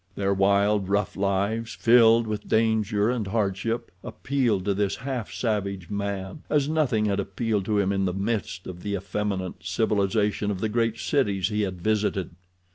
[0.15, 6.41] Their wild, rough lives, filled with danger and hardship, appealed to this half savage man
[6.49, 10.69] as nothing had appealed to him in the midst of the effeminate civilization of the
[10.69, 12.31] great cities he had visited.